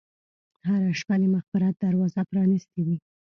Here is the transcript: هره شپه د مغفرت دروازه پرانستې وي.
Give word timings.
هره 0.67 0.91
شپه 0.99 1.15
د 1.21 1.23
مغفرت 1.35 1.73
دروازه 1.83 2.21
پرانستې 2.31 2.79
وي. 2.85 2.97